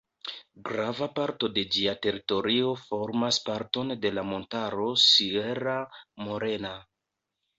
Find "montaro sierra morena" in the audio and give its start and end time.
4.29-6.73